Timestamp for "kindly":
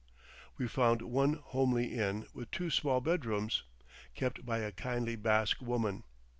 4.71-5.15